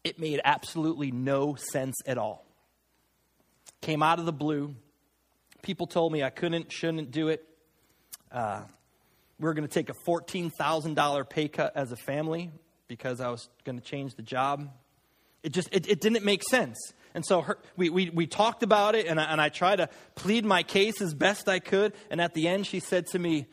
[0.04, 2.44] It made absolutely no sense at all.
[3.80, 4.74] Came out of the blue.
[5.66, 7.44] People told me I couldn't, shouldn't do it.
[8.30, 8.60] Uh,
[9.40, 12.52] we were going to take a $14,000 pay cut as a family
[12.86, 14.70] because I was going to change the job.
[15.42, 16.78] It just it, it didn't make sense.
[17.16, 19.88] And so her, we, we, we talked about it, and I, and I tried to
[20.14, 21.94] plead my case as best I could.
[22.12, 23.48] And at the end, she said to me,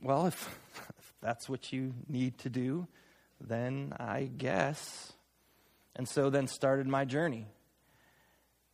[0.00, 0.60] Well, if,
[0.96, 2.86] if that's what you need to do,
[3.40, 5.12] then I guess.
[5.96, 7.48] And so then started my journey.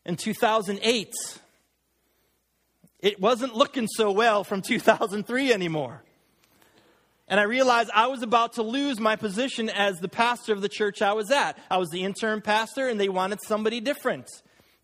[0.05, 1.15] In 2008,
[3.07, 6.03] it wasn't looking so well from 2003 anymore.
[7.29, 10.69] And I realized I was about to lose my position as the pastor of the
[10.69, 11.57] church I was at.
[11.71, 14.27] I was the interim pastor, and they wanted somebody different.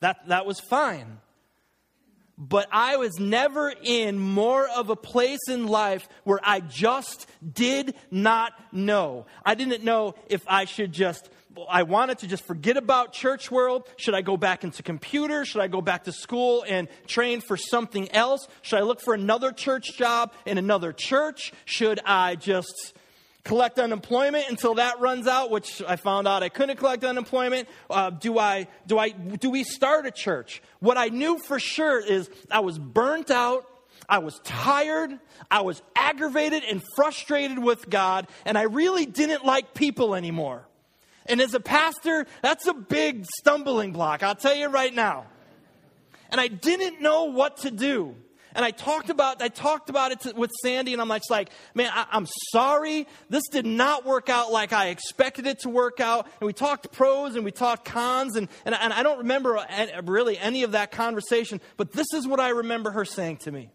[0.00, 1.18] That, that was fine.
[2.38, 7.94] But I was never in more of a place in life where I just did
[8.10, 9.26] not know.
[9.44, 11.28] I didn't know if I should just
[11.68, 13.88] I wanted to just forget about church world.
[13.96, 15.48] Should I go back into computers?
[15.48, 18.48] Should I go back to school and train for something else?
[18.62, 21.52] Should I look for another church job in another church?
[21.64, 22.94] Should I just
[23.44, 27.68] collect unemployment until that runs out, which I found out I couldn't collect unemployment.
[27.90, 30.62] Uh, do I, do I, do we start a church?
[30.80, 33.66] What I knew for sure is I was burnt out.
[34.08, 35.18] I was tired.
[35.50, 40.66] I was aggravated and frustrated with God, and I really didn't like people anymore.
[41.26, 45.26] And as a pastor, that's a big stumbling block, I'll tell you right now.
[46.30, 48.16] And I didn't know what to do.
[48.54, 51.50] And I talked about I talked about it to, with Sandy, and I'm like, like
[51.74, 53.06] man, I, am sorry.
[53.30, 56.26] This did not work out like I expected it to work out.
[56.40, 59.64] And we talked pros and we talked cons, and, and, and I don't remember
[60.04, 63.70] really any of that conversation, but this is what I remember her saying to me.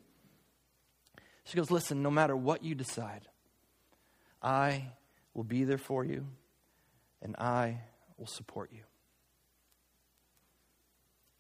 [1.45, 3.27] She goes, Listen, no matter what you decide,
[4.43, 4.91] I
[5.33, 6.27] will be there for you,
[7.21, 7.81] and I
[8.17, 8.81] will support you.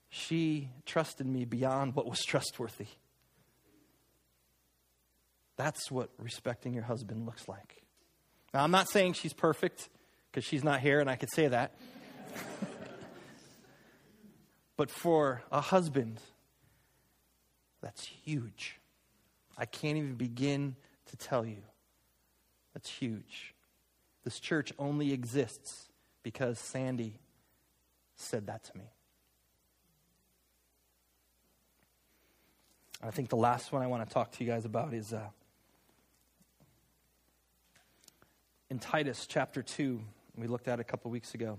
[0.09, 2.87] She trusted me beyond what was trustworthy.
[5.57, 7.83] That's what respecting your husband looks like.
[8.53, 9.89] Now, I'm not saying she's perfect
[10.31, 11.75] because she's not here and I could say that.
[14.77, 16.19] but for a husband,
[17.81, 18.79] that's huge.
[19.57, 20.75] I can't even begin
[21.07, 21.63] to tell you.
[22.73, 23.55] That's huge.
[24.27, 25.87] This church only exists
[26.21, 27.13] because Sandy
[28.17, 28.83] said that to me.
[33.01, 35.21] I think the last one I want to talk to you guys about is uh,
[38.69, 40.01] in Titus chapter 2,
[40.35, 41.57] we looked at a couple weeks ago.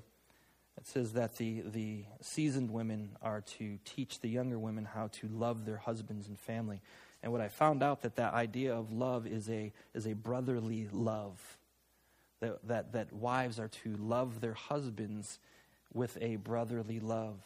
[0.77, 5.29] It says that the, the seasoned women are to teach the younger women how to
[5.29, 6.83] love their husbands and family.
[7.23, 10.87] And what I found out that that idea of love is a, is a brotherly
[10.93, 11.58] love.
[12.41, 15.39] That, that, that wives are to love their husbands
[15.93, 17.41] with a brotherly love.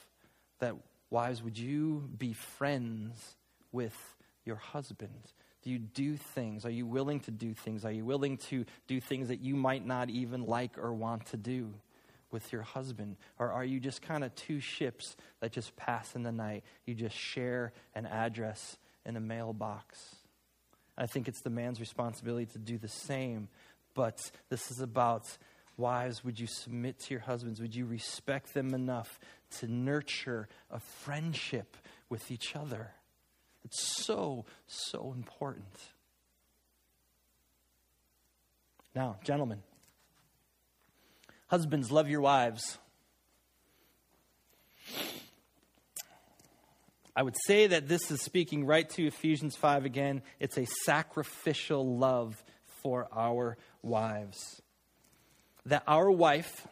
[0.59, 0.77] That
[1.11, 3.37] wives, would you be friends
[3.73, 3.97] with
[4.45, 5.33] your husband?
[5.63, 6.67] Do you do things?
[6.67, 7.85] Are you willing to do things?
[7.85, 11.37] Are you willing to do things that you might not even like or want to
[11.37, 11.73] do
[12.33, 13.17] with your husband?
[13.39, 16.65] Or are you just kind of two ships that just pass in the night?
[16.85, 18.77] You just share an address
[19.07, 20.17] in a mailbox.
[20.99, 23.49] I think it's the man's responsibility to do the same,
[23.95, 24.19] but
[24.49, 25.25] this is about
[25.77, 27.61] wives, would you submit to your husbands?
[27.61, 29.19] Would you respect them enough
[29.59, 31.77] to nurture a friendship
[32.09, 32.93] with each other?
[33.65, 35.79] It's so, so important.
[38.95, 39.63] Now, gentlemen,
[41.47, 42.79] husbands, love your wives.
[47.15, 50.23] I would say that this is speaking right to Ephesians 5 again.
[50.41, 52.43] It's a sacrificial love
[52.83, 54.61] for our wives.
[55.67, 56.67] That our wife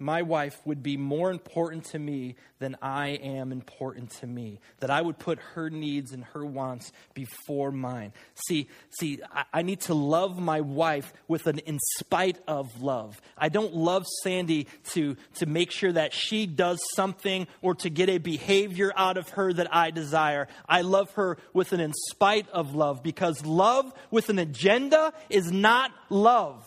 [0.00, 4.60] my wife would be more important to me than I am important to me.
[4.80, 8.12] That I would put her needs and her wants before mine.
[8.46, 13.20] See, see, I, I, need to love my wife with an in spite of love.
[13.36, 18.08] I don't love Sandy to, to make sure that she does something or to get
[18.08, 20.48] a behavior out of her that I desire.
[20.68, 25.52] I love her with an in spite of love because love with an agenda is
[25.52, 26.64] not love.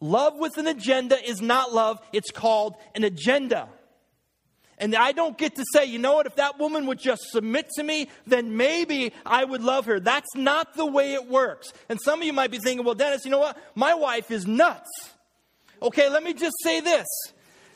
[0.00, 3.68] Love with an agenda is not love, it's called an agenda.
[4.78, 7.70] And I don't get to say, you know what, if that woman would just submit
[7.76, 10.00] to me, then maybe I would love her.
[10.00, 11.72] That's not the way it works.
[11.88, 13.56] And some of you might be thinking, well, Dennis, you know what?
[13.74, 14.90] My wife is nuts.
[15.80, 17.06] Okay, let me just say this.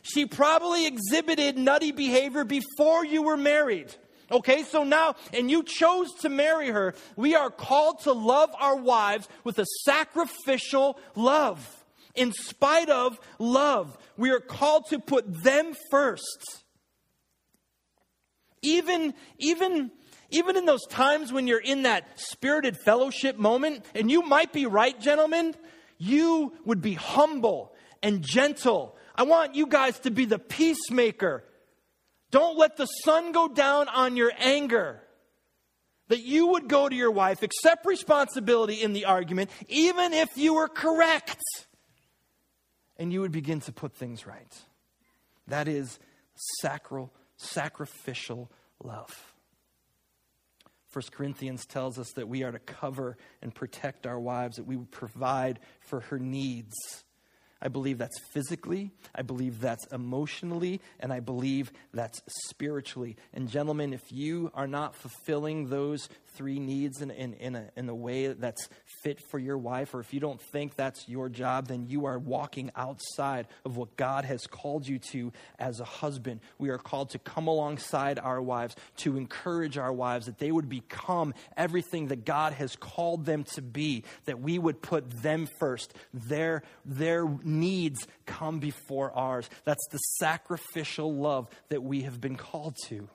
[0.03, 3.95] She probably exhibited nutty behavior before you were married.
[4.31, 8.77] Okay, so now, and you chose to marry her, we are called to love our
[8.77, 11.80] wives with a sacrificial love
[12.15, 13.97] in spite of love.
[14.17, 16.65] We are called to put them first.
[18.63, 19.91] Even, even,
[20.31, 24.67] even in those times when you're in that spirited fellowship moment, and you might be
[24.67, 25.55] right, gentlemen,
[25.99, 28.97] you would be humble and gentle.
[29.15, 31.45] I want you guys to be the peacemaker.
[32.31, 35.03] Don't let the sun go down on your anger.
[36.09, 40.55] That you would go to your wife, accept responsibility in the argument, even if you
[40.55, 41.39] were correct
[43.01, 44.55] and you would begin to put things right.
[45.49, 45.99] That is
[46.61, 48.53] sacral, sacrificial
[48.85, 49.33] love.
[50.93, 54.77] 1 Corinthians tells us that we are to cover and protect our wives, that we
[54.77, 56.75] would provide for her needs.
[57.63, 63.17] I believe that's physically, I believe that's emotionally, and I believe that's spiritually.
[63.35, 67.89] And, gentlemen, if you are not fulfilling those three needs in, in, in, a, in
[67.89, 68.69] a way that's
[69.03, 72.19] fit for your wife, or if you don't think that's your job, then you are
[72.19, 76.41] walking outside of what God has called you to as a husband.
[76.59, 80.69] We are called to come alongside our wives, to encourage our wives that they would
[80.69, 85.95] become everything that God has called them to be, that we would put them first,
[86.15, 89.49] their, their needs come before ours.
[89.65, 93.09] That's the sacrificial love that we have been called to.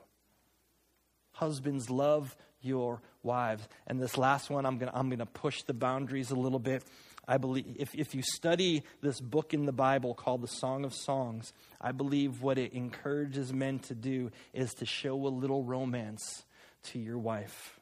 [1.31, 3.67] Husbands, love your wives.
[3.88, 6.59] And this last one, I'm going to I'm going to push the boundaries a little
[6.59, 6.83] bit.
[7.27, 10.93] I believe if, if you study this book in the Bible called the Song of
[10.93, 16.45] Songs, I believe what it encourages men to do is to show a little romance
[16.83, 17.74] to your wife.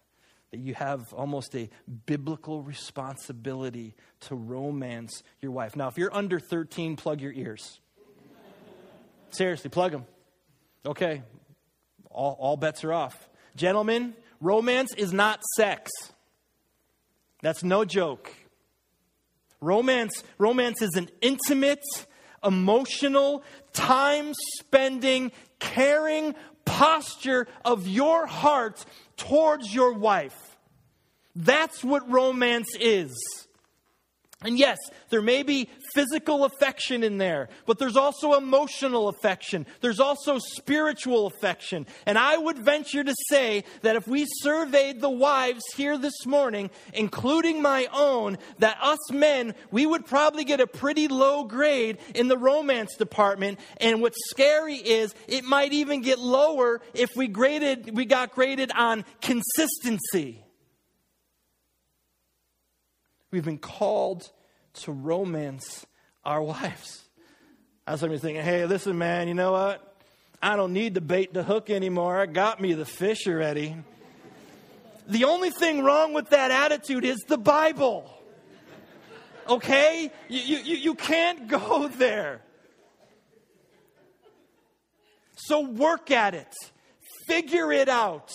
[0.53, 1.67] That you have almost a
[2.05, 5.75] biblical responsibility to romance your wife.
[5.75, 7.79] Now, if you're under 13, plug your ears.
[9.31, 10.05] Seriously, plug them.
[10.85, 11.23] Okay,
[12.11, 13.29] all, all bets are off.
[13.55, 15.89] Gentlemen, Romance is not sex.
[17.41, 18.29] That's no joke.
[19.61, 21.79] Romance, romance is an intimate,
[22.43, 23.41] emotional,
[23.71, 26.35] time spending, caring
[26.65, 28.83] posture of your heart
[29.15, 30.42] towards your wife.
[31.35, 33.11] That's what romance is.
[34.43, 34.77] And yes,
[35.09, 39.65] there may be physical affection in there, but there's also emotional affection.
[39.79, 41.87] There's also spiritual affection.
[42.05, 46.71] And I would venture to say that if we surveyed the wives here this morning,
[46.93, 52.27] including my own, that us men, we would probably get a pretty low grade in
[52.27, 53.59] the romance department.
[53.77, 58.71] And what's scary is it might even get lower if we graded, we got graded
[58.75, 60.42] on consistency.
[63.33, 64.29] We've been called
[64.81, 65.87] to romance
[66.23, 67.01] our wives.
[67.87, 69.97] I was thinking, hey, listen, man, you know what?
[70.39, 72.19] I don't need the bait to hook anymore.
[72.19, 73.75] I got me the fish already.
[75.07, 78.07] the only thing wrong with that attitude is the Bible.
[79.49, 80.11] Okay?
[80.29, 82.39] You, you, you can't go there.
[85.37, 86.53] So work at it,
[87.25, 88.31] figure it out,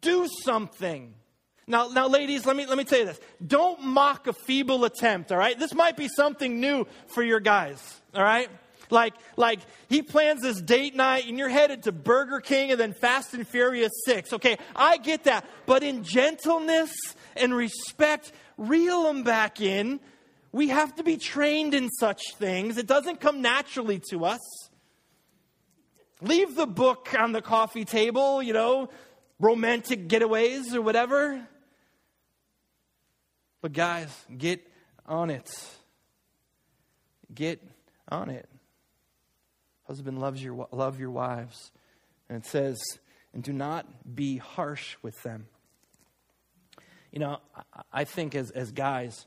[0.00, 1.14] do something.
[1.66, 3.20] Now, now, ladies, let me, let me tell you this.
[3.44, 5.58] Don't mock a feeble attempt, all right?
[5.58, 8.48] This might be something new for your guys, all right?
[8.90, 12.92] Like, like he plans this date night and you're headed to Burger King and then
[12.92, 14.34] Fast and Furious 6.
[14.34, 15.46] Okay, I get that.
[15.66, 16.92] But in gentleness
[17.34, 19.98] and respect, reel them back in.
[20.52, 22.76] We have to be trained in such things.
[22.76, 24.40] It doesn't come naturally to us.
[26.20, 28.90] Leave the book on the coffee table, you know,
[29.40, 31.48] romantic getaways or whatever.
[33.62, 34.60] But guys, get
[35.06, 35.48] on it.
[37.32, 37.62] Get
[38.08, 38.48] on it.
[39.86, 41.70] Husband loves your love your wives.
[42.28, 42.82] And it says,
[43.32, 45.46] and do not be harsh with them.
[47.12, 47.38] You know,
[47.92, 49.26] I think as, as guys,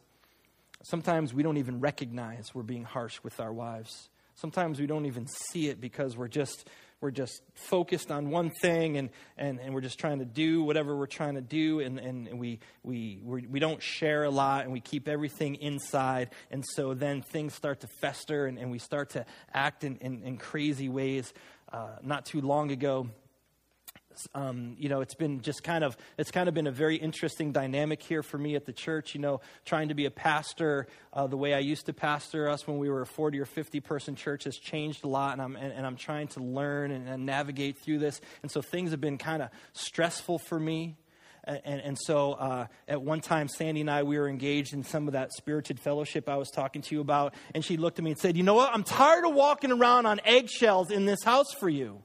[0.84, 4.10] sometimes we don't even recognize we're being harsh with our wives.
[4.36, 6.68] Sometimes we don't even see it because we're just
[7.02, 10.96] we're just focused on one thing and, and, and we're just trying to do whatever
[10.96, 14.80] we're trying to do and, and we, we, we, don't share a lot and we
[14.80, 16.30] keep everything inside.
[16.52, 20.24] And so then things start to fester and, and we start to act in, in,
[20.24, 21.34] in crazy ways.
[21.72, 23.10] Uh, not too long ago,
[24.34, 27.52] um, you know, it's been just kind of, it's kind of been a very interesting
[27.52, 29.16] dynamic here for me at the church.
[29.16, 32.68] You know, trying to be a pastor uh, the way I used to pastor us
[32.68, 35.56] when we were a 40 or 50 person church has changed a lot, and I'm,
[35.56, 38.22] and, and I'm trying to learn and, and, navigate through this.
[38.42, 40.98] And so things have been kind of stressful for me.
[41.46, 45.08] And, and, so uh, at one time, Sandy and I, we were engaged in some
[45.08, 47.36] of that spirited fellowship I was talking to you about.
[47.54, 48.74] And she looked at me and said, You know what?
[48.74, 52.02] I'm tired of walking around on eggshells in this house for you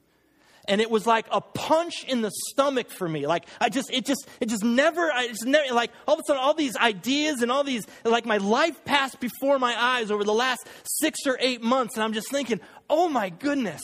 [0.69, 3.27] and it was like a punch in the stomach for me.
[3.27, 6.25] Like I just, it just, it just never, I just never, like all of a
[6.25, 10.25] sudden, all these ideas and all these, like my life passed before my eyes over
[10.25, 13.83] the last six or eight months, and I'm just thinking, oh my goodness.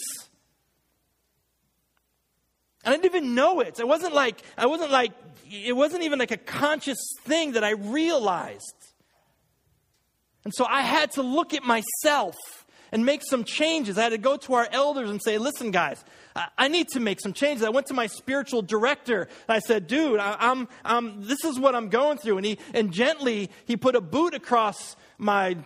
[2.84, 3.80] And I didn't even know it.
[3.80, 5.12] I wasn't like, I wasn't like,
[5.50, 8.74] it wasn't even like a conscious thing that I realized.
[10.44, 12.36] And so I had to look at myself
[12.96, 13.98] and make some changes.
[13.98, 16.02] I had to go to our elders and say, listen, guys,
[16.56, 17.62] I need to make some changes.
[17.62, 21.58] I went to my spiritual director and I said, dude, I, I'm, I'm, this is
[21.58, 22.38] what I'm going through.
[22.38, 25.58] And he, and gently, he put a boot across my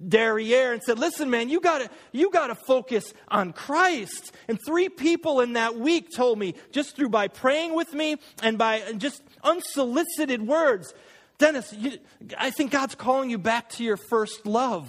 [0.00, 4.30] derriere and said, listen, man, you gotta, you gotta focus on Christ.
[4.46, 8.58] And three people in that week told me, just through by praying with me and
[8.58, 10.94] by just unsolicited words,
[11.38, 11.98] Dennis, you,
[12.38, 14.88] I think God's calling you back to your first love.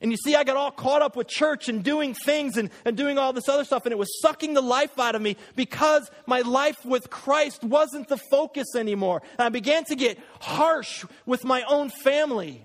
[0.00, 2.96] And you see, I got all caught up with church and doing things and, and
[2.96, 6.08] doing all this other stuff, and it was sucking the life out of me because
[6.26, 9.22] my life with Christ wasn't the focus anymore.
[9.38, 12.64] And I began to get harsh with my own family.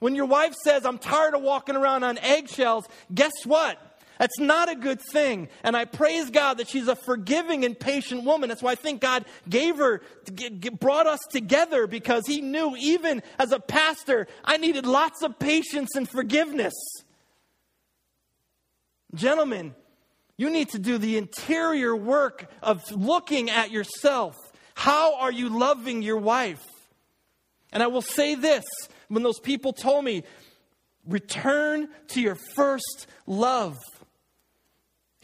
[0.00, 3.78] When your wife says, I'm tired of walking around on eggshells, guess what?
[4.18, 5.48] That's not a good thing.
[5.62, 8.48] And I praise God that she's a forgiving and patient woman.
[8.48, 10.02] That's why I think God gave her,
[10.78, 15.96] brought us together because He knew even as a pastor, I needed lots of patience
[15.96, 16.74] and forgiveness.
[19.14, 19.74] Gentlemen,
[20.36, 24.36] you need to do the interior work of looking at yourself.
[24.74, 26.64] How are you loving your wife?
[27.72, 28.64] And I will say this
[29.08, 30.24] when those people told me,
[31.06, 33.78] return to your first love.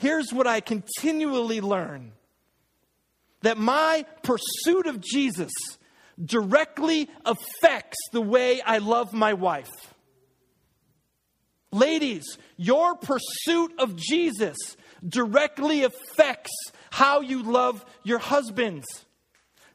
[0.01, 2.12] Here's what I continually learn
[3.42, 5.53] that my pursuit of Jesus
[6.22, 9.94] directly affects the way I love my wife.
[11.70, 14.57] Ladies, your pursuit of Jesus
[15.07, 16.53] directly affects
[16.90, 18.86] how you love your husbands.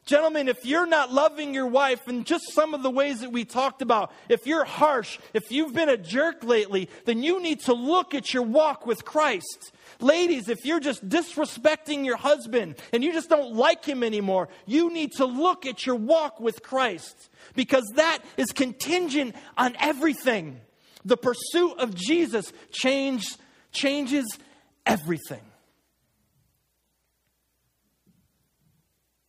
[0.06, 3.44] Gentlemen, if you're not loving your wife in just some of the ways that we
[3.44, 7.74] talked about, if you're harsh, if you've been a jerk lately, then you need to
[7.74, 9.70] look at your walk with Christ.
[10.00, 14.92] Ladies, if you're just disrespecting your husband and you just don't like him anymore, you
[14.92, 20.60] need to look at your walk with Christ because that is contingent on everything.
[21.04, 23.26] The pursuit of Jesus change,
[23.72, 24.26] changes
[24.84, 25.42] everything.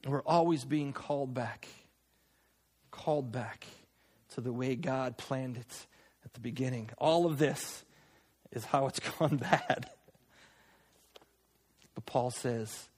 [0.06, 1.68] We're always being called back,
[2.92, 3.66] called back
[4.36, 5.86] to the way God planned it
[6.24, 6.90] at the beginning.
[6.98, 7.84] All of this
[8.52, 9.90] is how it's gone bad.
[11.98, 12.90] But Paul says,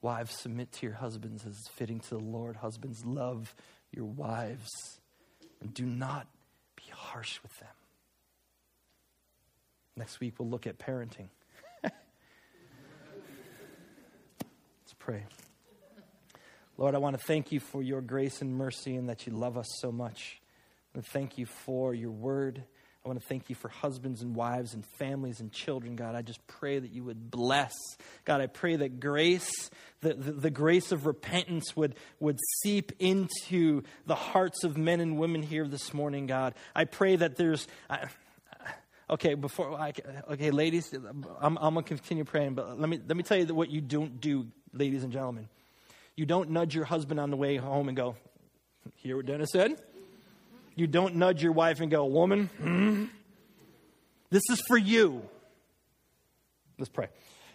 [0.00, 2.56] Wives, submit to your husbands as fitting to the Lord.
[2.56, 3.54] Husbands, love
[3.92, 4.70] your wives
[5.60, 6.26] and do not
[6.74, 7.68] be harsh with them.
[9.96, 11.28] Next week, we'll look at parenting.
[11.82, 11.92] Let's
[14.98, 15.24] pray.
[16.78, 19.58] Lord, I want to thank you for your grace and mercy and that you love
[19.58, 20.40] us so much.
[20.94, 22.62] And thank you for your word.
[23.08, 26.14] I want to thank you for husbands and wives and families and children, God.
[26.14, 27.72] I just pray that you would bless.
[28.26, 29.70] God, I pray that grace,
[30.02, 35.18] the, the, the, grace of repentance would, would seep into the hearts of men and
[35.18, 36.52] women here this morning, God.
[36.76, 37.66] I pray that there's.
[37.88, 38.08] I,
[39.08, 39.94] okay, before I,
[40.32, 43.70] okay, ladies, I'm, I'm gonna continue praying, but let me let me tell you what
[43.70, 45.48] you don't do, ladies and gentlemen.
[46.14, 48.16] You don't nudge your husband on the way home and go,
[48.96, 49.80] "Hear what Dennis said."
[50.80, 53.04] You don't nudge your wife and go, Woman, hmm?
[54.30, 55.22] this is for you.
[56.78, 57.08] Let's pray.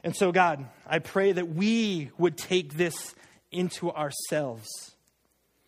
[0.04, 3.16] And so, God, I pray that we would take this
[3.52, 4.68] into ourselves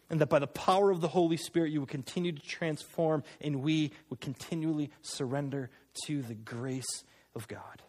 [0.10, 3.62] and that by the power of the Holy Spirit, you would continue to transform and
[3.62, 5.70] we would continually surrender
[6.06, 7.03] to the grace
[7.34, 7.82] of God.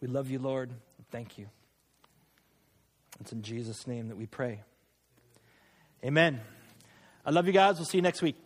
[0.00, 0.70] We love you, Lord.
[1.10, 1.48] Thank you.
[3.20, 4.60] It's in Jesus' name that we pray.
[6.04, 6.40] Amen.
[7.24, 7.76] I love you guys.
[7.76, 8.36] We'll see you next week.